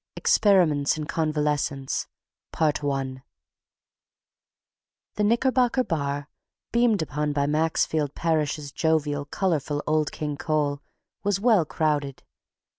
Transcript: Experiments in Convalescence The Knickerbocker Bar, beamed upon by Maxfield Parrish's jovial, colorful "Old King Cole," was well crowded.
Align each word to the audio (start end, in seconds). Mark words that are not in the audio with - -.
Experiments 0.15 0.97
in 0.97 1.05
Convalescence 1.05 2.07
The 2.59 3.21
Knickerbocker 5.23 5.83
Bar, 5.83 6.27
beamed 6.71 7.03
upon 7.03 7.33
by 7.33 7.45
Maxfield 7.45 8.15
Parrish's 8.15 8.71
jovial, 8.71 9.25
colorful 9.25 9.83
"Old 9.85 10.11
King 10.11 10.37
Cole," 10.37 10.81
was 11.23 11.39
well 11.39 11.65
crowded. 11.65 12.23